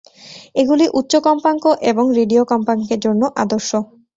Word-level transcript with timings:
এগুলি 0.55 0.85
উচ্চ 0.99 1.13
কম্পাঙ্ক 1.27 1.63
এবং 1.91 2.05
রেডিও 2.19 2.43
কম্পাঙ্কের 2.51 2.99
জন্য 3.05 3.21
আদর্শ। 3.43 3.69